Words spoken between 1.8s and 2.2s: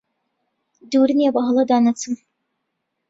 نەچم